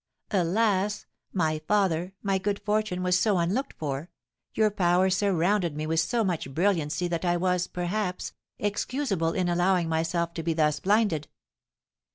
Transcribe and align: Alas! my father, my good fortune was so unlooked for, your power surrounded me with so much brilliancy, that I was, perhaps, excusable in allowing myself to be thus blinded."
Alas! 0.31 1.05
my 1.31 1.61
father, 1.67 2.13
my 2.23 2.39
good 2.39 2.57
fortune 2.65 3.03
was 3.03 3.19
so 3.19 3.37
unlooked 3.37 3.75
for, 3.77 4.09
your 4.55 4.71
power 4.71 5.11
surrounded 5.11 5.77
me 5.77 5.85
with 5.85 5.99
so 5.99 6.23
much 6.23 6.51
brilliancy, 6.55 7.07
that 7.07 7.23
I 7.23 7.37
was, 7.37 7.67
perhaps, 7.67 8.33
excusable 8.57 9.33
in 9.33 9.47
allowing 9.47 9.87
myself 9.89 10.33
to 10.33 10.41
be 10.41 10.53
thus 10.55 10.79
blinded." 10.79 11.27